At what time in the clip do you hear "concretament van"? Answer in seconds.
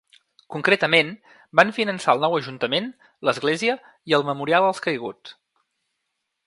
0.53-1.73